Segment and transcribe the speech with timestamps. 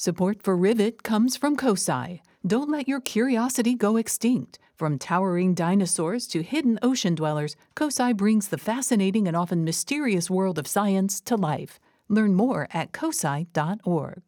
[0.00, 2.22] Support for Rivet comes from COSI.
[2.46, 4.58] Don't let your curiosity go extinct.
[4.74, 10.58] From towering dinosaurs to hidden ocean dwellers, COSI brings the fascinating and often mysterious world
[10.58, 11.78] of science to life.
[12.08, 14.22] Learn more at cosi.org.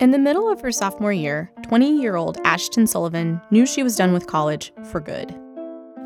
[0.00, 3.94] In the middle of her sophomore year, 20 year old Ashton Sullivan knew she was
[3.94, 5.32] done with college for good.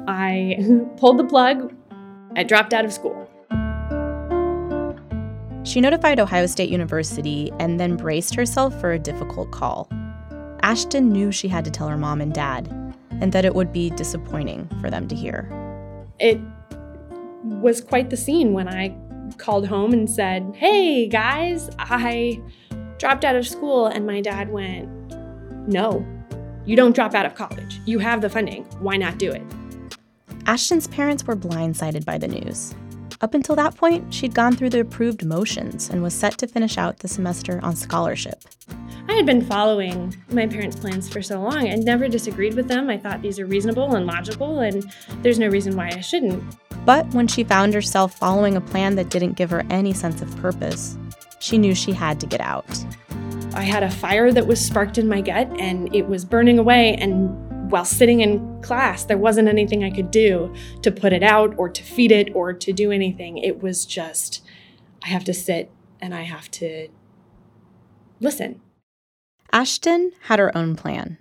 [0.06, 0.58] I
[0.98, 1.74] pulled the plug,
[2.36, 3.23] I dropped out of school.
[5.64, 9.88] She notified Ohio State University and then braced herself for a difficult call.
[10.62, 12.68] Ashton knew she had to tell her mom and dad,
[13.20, 15.48] and that it would be disappointing for them to hear.
[16.18, 16.38] It
[17.42, 18.94] was quite the scene when I
[19.38, 22.40] called home and said, Hey guys, I
[22.98, 23.86] dropped out of school.
[23.86, 24.88] And my dad went,
[25.66, 26.06] No,
[26.66, 27.80] you don't drop out of college.
[27.86, 28.64] You have the funding.
[28.80, 29.42] Why not do it?
[30.46, 32.74] Ashton's parents were blindsided by the news.
[33.20, 36.76] Up until that point, she'd gone through the approved motions and was set to finish
[36.76, 38.42] out the semester on scholarship.
[39.08, 42.90] I had been following my parents' plans for so long and never disagreed with them.
[42.90, 44.84] I thought these are reasonable and logical, and
[45.22, 46.42] there's no reason why I shouldn't.
[46.84, 50.36] But when she found herself following a plan that didn't give her any sense of
[50.38, 50.96] purpose,
[51.38, 52.84] she knew she had to get out.
[53.54, 56.96] I had a fire that was sparked in my gut and it was burning away,
[56.96, 57.43] and
[57.74, 61.68] while sitting in class, there wasn't anything I could do to put it out or
[61.68, 63.36] to feed it or to do anything.
[63.36, 64.44] It was just,
[65.02, 66.86] I have to sit and I have to
[68.20, 68.60] listen.
[69.52, 71.18] Ashton had her own plan.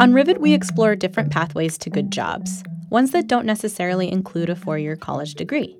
[0.00, 4.56] On Rivet, we explore different pathways to good jobs, ones that don't necessarily include a
[4.56, 5.78] four year college degree.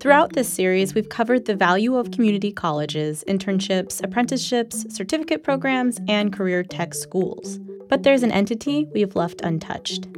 [0.00, 6.32] Throughout this series, we've covered the value of community colleges, internships, apprenticeships, certificate programs, and
[6.32, 7.58] career tech schools.
[7.90, 10.08] But there's an entity we've left untouched.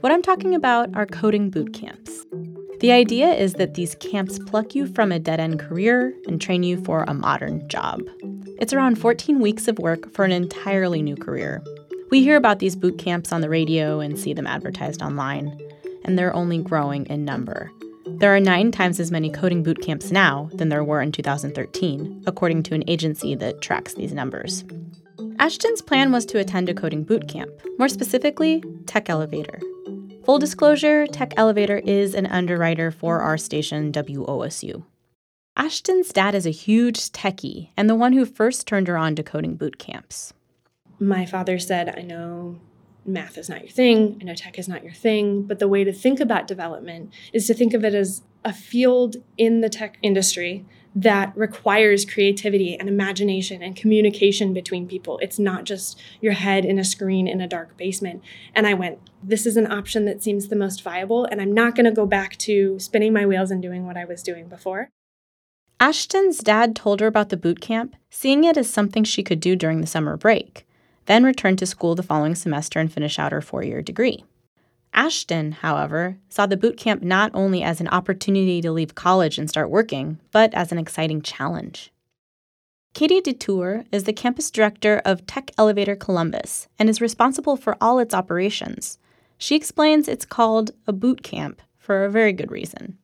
[0.00, 2.26] What I'm talking about are coding boot camps.
[2.80, 6.64] The idea is that these camps pluck you from a dead end career and train
[6.64, 8.00] you for a modern job.
[8.58, 11.62] It's around 14 weeks of work for an entirely new career.
[12.10, 15.56] We hear about these boot camps on the radio and see them advertised online,
[16.04, 17.70] and they're only growing in number.
[18.18, 22.24] There are nine times as many coding boot camps now than there were in 2013,
[22.26, 24.64] according to an agency that tracks these numbers.
[25.38, 29.60] Ashton's plan was to attend a coding boot camp, more specifically, Tech Elevator.
[30.24, 34.82] Full disclosure Tech Elevator is an underwriter for our station WOSU.
[35.56, 39.22] Ashton's dad is a huge techie and the one who first turned her on to
[39.22, 40.32] coding boot camps.
[40.98, 42.58] My father said, I know
[43.04, 45.84] math is not your thing, I know tech is not your thing, but the way
[45.84, 49.98] to think about development is to think of it as a field in the tech
[50.02, 50.64] industry
[50.94, 55.18] that requires creativity and imagination and communication between people.
[55.18, 58.22] It's not just your head in a screen in a dark basement.
[58.54, 61.74] And I went, this is an option that seems the most viable, and I'm not
[61.74, 64.88] going to go back to spinning my wheels and doing what I was doing before.
[65.80, 69.54] Ashton's dad told her about the boot camp, seeing it as something she could do
[69.54, 70.66] during the summer break
[71.08, 74.24] then return to school the following semester and finish out her four year degree.
[74.92, 79.48] Ashton, however, saw the boot camp not only as an opportunity to leave college and
[79.48, 81.90] start working, but as an exciting challenge.
[82.94, 87.98] Katie Detour is the campus director of Tech Elevator Columbus and is responsible for all
[87.98, 88.98] its operations.
[89.38, 92.98] She explains it's called a boot camp for a very good reason.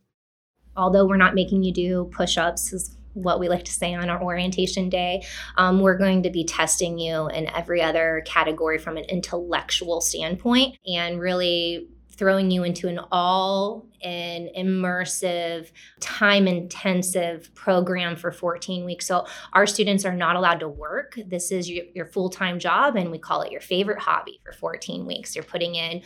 [0.77, 4.23] Although we're not making you do push ups, what we like to say on our
[4.23, 5.25] orientation day.
[5.57, 10.77] Um, we're going to be testing you in every other category from an intellectual standpoint
[10.87, 15.71] and really throwing you into an all an immersive
[16.01, 19.07] time intensive program for 14 weeks.
[19.07, 21.19] So our students are not allowed to work.
[21.27, 25.07] This is your, your full-time job and we call it your favorite hobby for 14
[25.07, 25.35] weeks.
[25.35, 26.03] You're putting in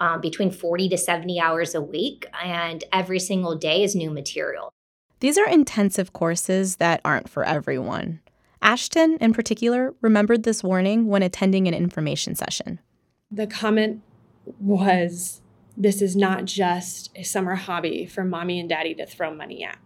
[0.00, 4.73] um, between 40 to 70 hours a week and every single day is new material
[5.24, 8.20] these are intensive courses that aren't for everyone.
[8.60, 12.78] Ashton, in particular, remembered this warning when attending an information session.
[13.30, 14.02] The comment
[14.60, 15.40] was
[15.78, 19.78] this is not just a summer hobby for mommy and daddy to throw money at.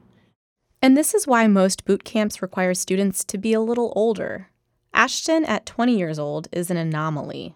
[0.83, 4.49] And this is why most boot camps require students to be a little older.
[4.93, 7.55] Ashton, at 20 years old, is an anomaly.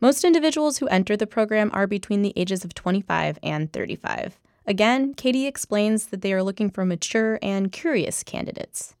[0.00, 4.39] Most individuals who enter the program are between the ages of 25 and 35.
[4.70, 8.94] Again, Katie explains that they are looking for mature and curious candidates.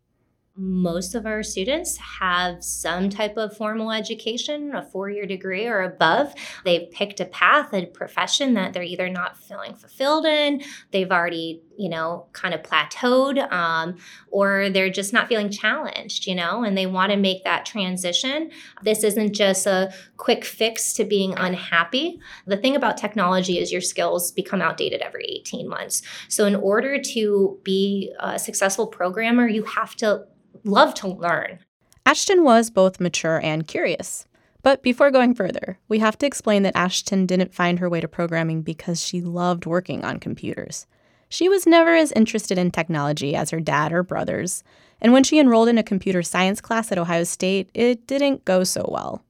[0.60, 5.80] Most of our students have some type of formal education, a four year degree or
[5.80, 6.34] above.
[6.66, 11.62] They've picked a path, a profession that they're either not feeling fulfilled in, they've already,
[11.78, 13.96] you know, kind of plateaued, um,
[14.30, 18.50] or they're just not feeling challenged, you know, and they want to make that transition.
[18.82, 22.20] This isn't just a quick fix to being unhappy.
[22.46, 26.02] The thing about technology is your skills become outdated every 18 months.
[26.28, 30.26] So, in order to be a successful programmer, you have to
[30.64, 31.60] love to learn.
[32.06, 34.26] Ashton was both mature and curious.
[34.62, 38.08] But before going further, we have to explain that Ashton didn't find her way to
[38.08, 40.86] programming because she loved working on computers.
[41.28, 44.62] She was never as interested in technology as her dad or brothers,
[45.00, 48.64] and when she enrolled in a computer science class at Ohio State, it didn't go
[48.64, 49.24] so well.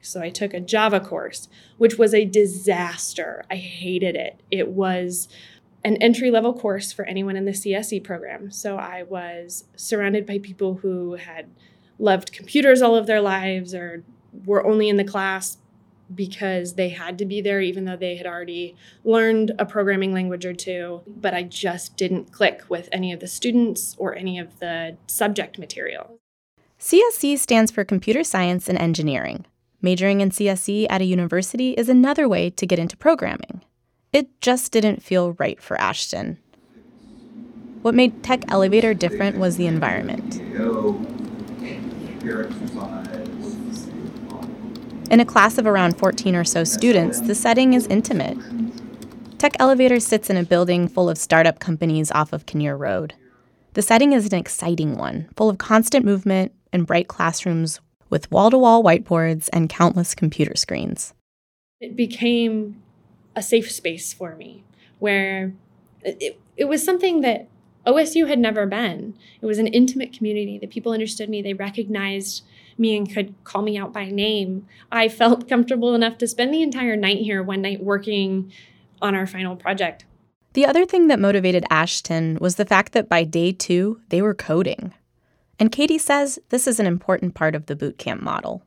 [0.00, 3.44] So I took a Java course, which was a disaster.
[3.48, 4.40] I hated it.
[4.50, 5.28] It was
[5.84, 8.50] an entry level course for anyone in the CSE program.
[8.50, 11.50] So I was surrounded by people who had
[11.98, 14.04] loved computers all of their lives or
[14.44, 15.58] were only in the class
[16.14, 20.44] because they had to be there, even though they had already learned a programming language
[20.44, 21.00] or two.
[21.06, 25.58] But I just didn't click with any of the students or any of the subject
[25.58, 26.18] material.
[26.78, 29.46] CSE stands for Computer Science and Engineering.
[29.80, 33.62] Majoring in CSE at a university is another way to get into programming.
[34.12, 36.36] It just didn't feel right for Ashton.
[37.80, 40.38] What made Tech Elevator different was the environment.
[45.10, 48.36] In a class of around 14 or so students, the setting is intimate.
[49.38, 53.14] Tech Elevator sits in a building full of startup companies off of Kinnear Road.
[53.72, 57.80] The setting is an exciting one, full of constant movement and bright classrooms
[58.10, 61.14] with wall to wall whiteboards and countless computer screens.
[61.80, 62.82] It became
[63.34, 64.64] a safe space for me
[64.98, 65.52] where
[66.02, 67.48] it, it was something that
[67.86, 69.14] OSU had never been.
[69.40, 70.58] It was an intimate community.
[70.58, 72.44] The people understood me, they recognized
[72.78, 74.66] me and could call me out by name.
[74.90, 78.52] I felt comfortable enough to spend the entire night here one night working
[79.00, 80.04] on our final project.
[80.54, 84.34] The other thing that motivated Ashton was the fact that by day two, they were
[84.34, 84.92] coding.
[85.58, 88.62] And Katie says this is an important part of the bootcamp model.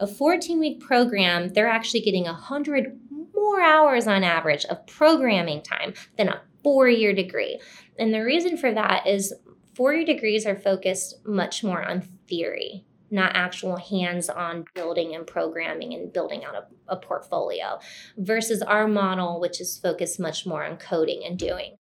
[0.00, 2.98] A 14 week program, they're actually getting 100
[3.34, 7.60] more hours on average of programming time than a four year degree.
[7.98, 9.32] And the reason for that is
[9.74, 15.26] four year degrees are focused much more on theory, not actual hands on building and
[15.26, 17.78] programming and building out a, a, portfolio,
[18.16, 21.76] versus our model, which is focused much more on coding and doing.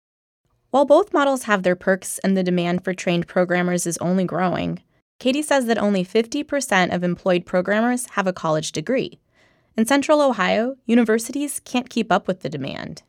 [0.69, 4.83] While both models have their perks and the demand for trained programmers is only growing,
[5.19, 9.19] Katie says that only 50% of employed programmers have a college degree.
[9.77, 13.03] In Central Ohio, universities can't keep up with the demand.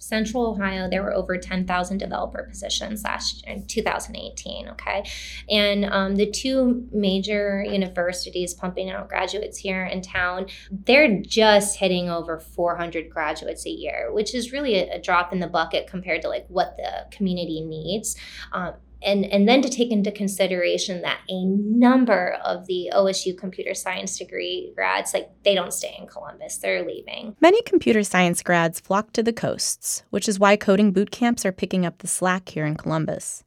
[0.00, 4.68] Central Ohio, there were over 10,000 developer positions last in 2018.
[4.68, 5.04] Okay.
[5.50, 12.08] And um, the two major universities pumping out graduates here in town, they're just hitting
[12.08, 16.22] over 400 graduates a year, which is really a, a drop in the bucket compared
[16.22, 18.16] to like what the community needs.
[18.52, 23.74] Um, and, and then to take into consideration that a number of the OSU computer
[23.74, 27.36] science degree grads, like they don't stay in Columbus, they're leaving.
[27.40, 31.52] Many computer science grads flock to the coasts, which is why coding boot camps are
[31.52, 33.44] picking up the slack here in Columbus.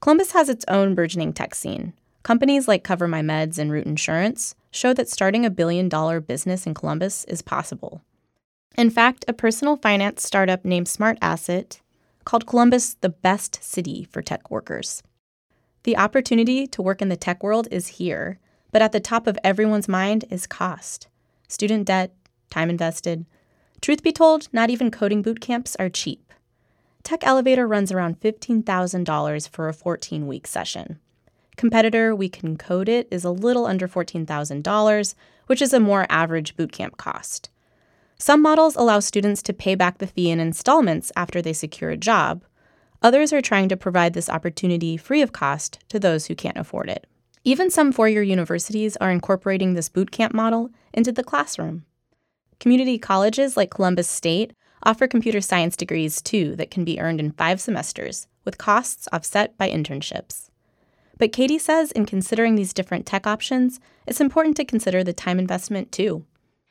[0.00, 1.92] Columbus has its own burgeoning tech scene.
[2.22, 6.66] Companies like Cover My Meds and Root Insurance show that starting a billion dollar business
[6.66, 8.00] in Columbus is possible.
[8.76, 11.80] In fact, a personal finance startup named Smart Asset
[12.24, 15.02] called Columbus the best city for tech workers.
[15.84, 18.38] The opportunity to work in the tech world is here,
[18.70, 21.08] but at the top of everyone's mind is cost
[21.48, 22.14] student debt,
[22.50, 23.26] time invested.
[23.82, 26.32] Truth be told, not even coding boot camps are cheap.
[27.02, 30.98] Tech Elevator runs around $15,000 for a 14 week session.
[31.56, 35.14] Competitor We Can Code It is a little under $14,000,
[35.46, 37.50] which is a more average bootcamp cost.
[38.22, 41.96] Some models allow students to pay back the fee in installments after they secure a
[41.96, 42.44] job.
[43.02, 46.88] Others are trying to provide this opportunity free of cost to those who can't afford
[46.88, 47.08] it.
[47.42, 51.84] Even some four year universities are incorporating this bootcamp model into the classroom.
[52.60, 54.52] Community colleges like Columbus State
[54.84, 59.58] offer computer science degrees too that can be earned in five semesters, with costs offset
[59.58, 60.48] by internships.
[61.18, 65.40] But Katie says in considering these different tech options, it's important to consider the time
[65.40, 66.24] investment too.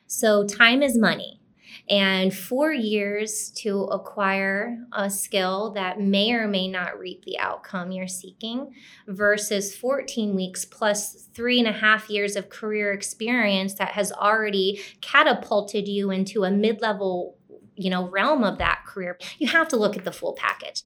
[0.07, 1.40] So, time is money
[1.89, 7.91] and four years to acquire a skill that may or may not reap the outcome
[7.91, 8.73] you're seeking
[9.07, 14.81] versus 14 weeks plus three and a half years of career experience that has already
[15.01, 17.37] catapulted you into a mid-level
[17.75, 20.83] you know realm of that career you have to look at the full package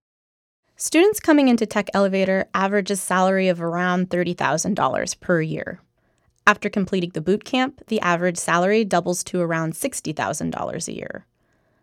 [0.77, 5.79] Students coming into Tech Elevator average a salary of around $30,000 per year.
[6.47, 11.25] After completing the boot camp, the average salary doubles to around $60,000 a year.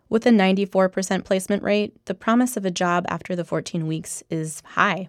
[0.09, 4.62] With a 94% placement rate, the promise of a job after the 14 weeks is
[4.64, 5.09] high.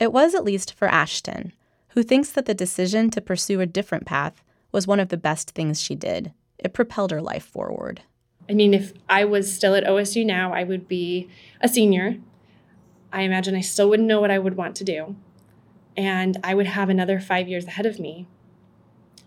[0.00, 1.52] It was at least for Ashton,
[1.88, 5.50] who thinks that the decision to pursue a different path was one of the best
[5.50, 6.32] things she did.
[6.58, 8.02] It propelled her life forward.
[8.48, 11.28] I mean, if I was still at OSU now, I would be
[11.60, 12.16] a senior.
[13.12, 15.14] I imagine I still wouldn't know what I would want to do.
[15.98, 18.28] And I would have another five years ahead of me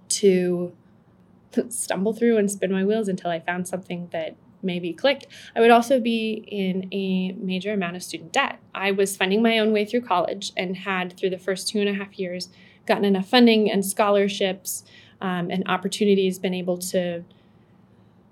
[0.08, 0.72] to
[1.70, 5.28] stumble through and spin my wheels until I found something that maybe clicked.
[5.54, 8.60] I would also be in a major amount of student debt.
[8.74, 11.90] I was funding my own way through college and had, through the first two and
[11.90, 12.48] a half years,
[12.86, 14.86] gotten enough funding and scholarships
[15.20, 17.26] um, and opportunities, been able to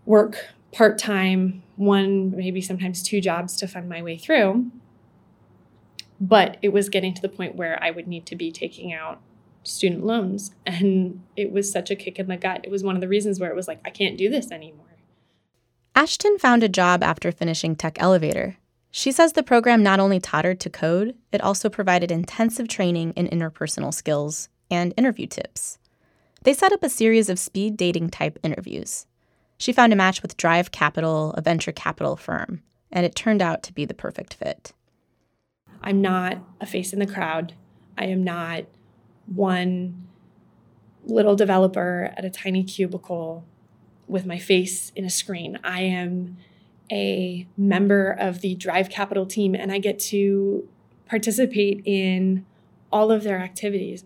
[0.05, 4.71] work part time, one, maybe sometimes two jobs to fund my way through.
[6.19, 9.21] But it was getting to the point where I would need to be taking out
[9.63, 10.53] student loans.
[10.65, 12.61] And it was such a kick in the gut.
[12.63, 14.85] It was one of the reasons where it was like, I can't do this anymore.
[15.95, 18.57] Ashton found a job after finishing Tech Elevator.
[18.91, 23.13] She says the program not only taught her to code, it also provided intensive training
[23.15, 25.77] in interpersonal skills and interview tips.
[26.43, 29.05] They set up a series of speed dating type interviews.
[29.57, 33.61] She found a match with Drive Capital, a venture capital firm, and it turned out
[33.63, 34.71] to be the perfect fit.
[35.81, 37.53] I'm not a face in the crowd.
[37.97, 38.65] I am not
[39.25, 40.07] one
[41.05, 43.45] little developer at a tiny cubicle
[44.07, 45.59] with my face in a screen.
[45.63, 46.37] I am
[46.91, 50.67] a member of the Drive Capital team and I get to
[51.07, 52.45] participate in
[52.91, 54.03] all of their activities.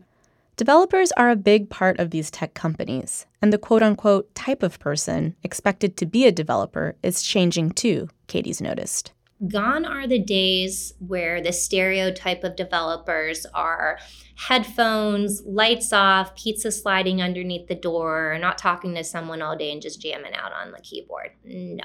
[0.56, 4.80] Developers are a big part of these tech companies, and the quote unquote type of
[4.80, 9.14] person expected to be a developer is changing too, Katie's noticed.
[9.48, 14.00] Gone are the days where the stereotype of developers are
[14.36, 19.82] headphones, lights off, pizza sliding underneath the door, not talking to someone all day and
[19.82, 21.32] just jamming out on the keyboard.
[21.44, 21.84] No.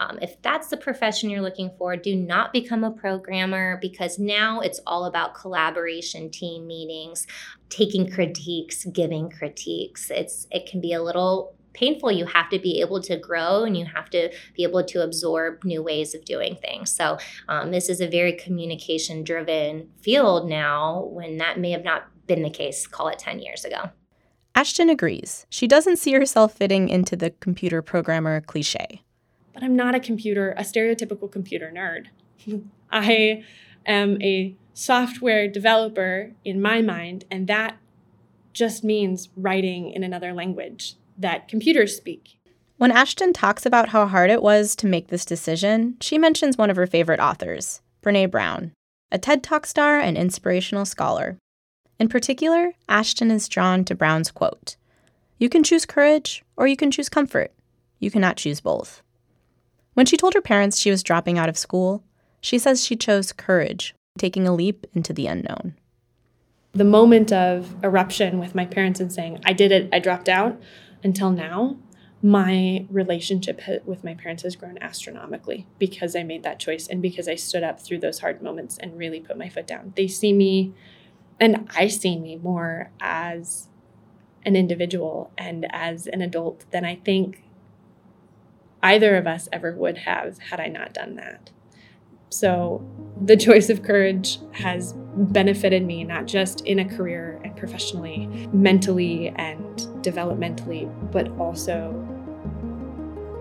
[0.00, 4.60] Um, if that's the profession you're looking for, do not become a programmer because now
[4.60, 7.26] it's all about collaboration, team meetings,
[7.68, 10.10] taking critiques, giving critiques.
[10.10, 12.12] It's it can be a little painful.
[12.12, 15.64] You have to be able to grow and you have to be able to absorb
[15.64, 16.90] new ways of doing things.
[16.90, 22.08] So, um, this is a very communication driven field now when that may have not
[22.26, 23.90] been the case, call it 10 years ago.
[24.54, 25.46] Ashton agrees.
[25.50, 29.02] She doesn't see herself fitting into the computer programmer cliche
[29.58, 32.06] but I'm not a computer, a stereotypical computer nerd.
[32.92, 33.42] I
[33.84, 37.76] am a software developer in my mind, and that
[38.52, 42.38] just means writing in another language that computers speak.
[42.76, 46.70] When Ashton talks about how hard it was to make this decision, she mentions one
[46.70, 48.72] of her favorite authors, Brene Brown,
[49.10, 51.38] a TED Talk star and inspirational scholar.
[51.98, 54.76] In particular, Ashton is drawn to Brown's quote
[55.38, 57.52] You can choose courage or you can choose comfort.
[57.98, 59.02] You cannot choose both.
[59.94, 62.04] When she told her parents she was dropping out of school,
[62.40, 65.74] she says she chose courage, taking a leap into the unknown.
[66.72, 70.60] The moment of eruption with my parents and saying, I did it, I dropped out,
[71.02, 71.76] until now,
[72.20, 77.28] my relationship with my parents has grown astronomically because I made that choice and because
[77.28, 79.92] I stood up through those hard moments and really put my foot down.
[79.96, 80.74] They see me,
[81.38, 83.68] and I see me more as
[84.44, 87.44] an individual and as an adult than I think
[88.82, 91.50] either of us ever would have had I not done that.
[92.30, 92.84] So
[93.20, 99.28] the choice of courage has benefited me not just in a career and professionally, mentally
[99.36, 101.92] and developmentally, but also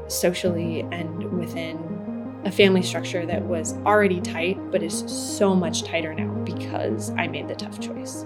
[0.07, 6.13] socially and within a family structure that was already tight, but is so much tighter
[6.13, 8.25] now because I made the tough choice.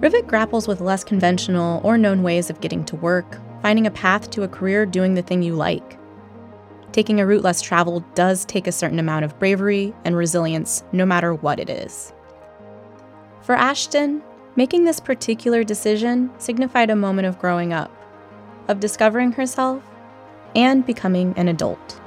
[0.00, 4.30] Rivet grapples with less conventional or known ways of getting to work, finding a path
[4.30, 5.98] to a career doing the thing you like.
[6.94, 11.04] Taking a route less traveled does take a certain amount of bravery and resilience, no
[11.04, 12.12] matter what it is.
[13.40, 14.22] For Ashton,
[14.54, 17.90] making this particular decision signified a moment of growing up,
[18.68, 19.82] of discovering herself,
[20.54, 22.00] and becoming an adult.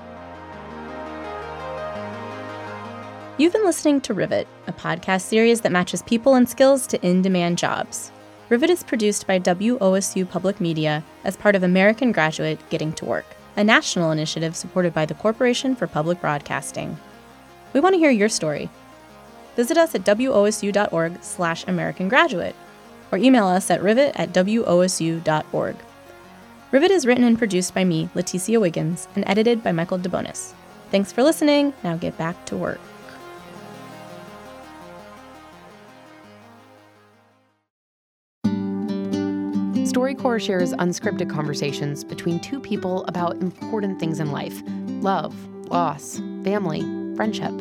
[3.37, 7.21] You've been listening to Rivet, a podcast series that matches people and skills to in
[7.21, 8.09] demand jobs.
[8.47, 13.25] Rivet is produced by WOSU Public Media as part of American Graduate Getting to Work,
[13.57, 16.97] a national initiative supported by the Corporation for Public Broadcasting.
[17.73, 18.69] We want to hear your story.
[19.55, 22.55] Visit us at wosu.org slash American Graduate
[23.11, 25.75] or email us at rivet at wosu.org.
[26.71, 30.53] Rivet is written and produced by me, Leticia Wiggins, and edited by Michael DeBonis.
[30.91, 31.73] Thanks for listening.
[31.83, 32.79] Now get back to work.
[39.97, 44.61] StoryCorps shares unscripted conversations between two people about important things in life
[45.01, 45.33] love,
[45.69, 46.81] loss, family,
[47.15, 47.51] friendship.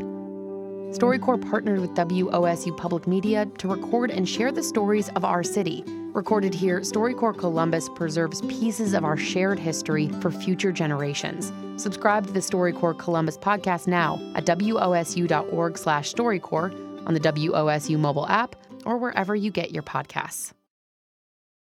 [0.93, 5.83] StoryCorps partnered with WOSU Public Media to record and share the stories of our city.
[6.13, 11.55] Recorded here, StoryCorps Columbus preserves pieces of our shared history for future generations.
[11.83, 18.99] Subscribe to the StoryCorps Columbus podcast now at wosu.org/storycorps on the WOSU mobile app or
[18.99, 20.53] wherever you get your podcasts.